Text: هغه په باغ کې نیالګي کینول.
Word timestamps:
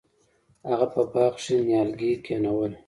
هغه 0.69 0.85
په 0.93 1.01
باغ 1.11 1.33
کې 1.43 1.55
نیالګي 1.67 2.11
کینول. 2.25 2.71